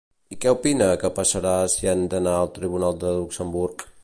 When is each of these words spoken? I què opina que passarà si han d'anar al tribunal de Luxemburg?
I 0.35 0.37
què 0.45 0.53
opina 0.53 0.87
que 1.03 1.11
passarà 1.19 1.53
si 1.75 1.93
han 1.93 2.03
d'anar 2.15 2.35
al 2.39 2.53
tribunal 2.59 3.01
de 3.05 3.17
Luxemburg? 3.23 3.91